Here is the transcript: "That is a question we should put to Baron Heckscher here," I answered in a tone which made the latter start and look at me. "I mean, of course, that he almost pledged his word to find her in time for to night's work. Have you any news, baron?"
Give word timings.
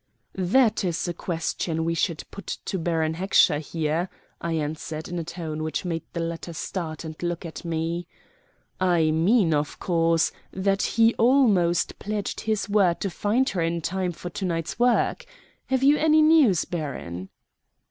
"That 0.33 0.83
is 0.83 1.07
a 1.07 1.13
question 1.13 1.85
we 1.85 1.93
should 1.93 2.23
put 2.31 2.57
to 2.65 2.79
Baron 2.79 3.13
Heckscher 3.13 3.59
here," 3.59 4.09
I 4.41 4.53
answered 4.53 5.07
in 5.07 5.19
a 5.19 5.23
tone 5.23 5.61
which 5.61 5.85
made 5.85 6.01
the 6.13 6.19
latter 6.19 6.53
start 6.53 7.05
and 7.05 7.15
look 7.21 7.45
at 7.45 7.63
me. 7.63 8.07
"I 8.79 9.11
mean, 9.11 9.53
of 9.53 9.77
course, 9.79 10.31
that 10.51 10.81
he 10.81 11.13
almost 11.19 11.99
pledged 11.99 12.39
his 12.39 12.67
word 12.67 12.99
to 13.01 13.11
find 13.11 13.47
her 13.49 13.61
in 13.61 13.81
time 13.81 14.11
for 14.11 14.31
to 14.31 14.43
night's 14.43 14.79
work. 14.79 15.23
Have 15.67 15.83
you 15.83 15.97
any 15.97 16.23
news, 16.23 16.65
baron?" 16.65 17.29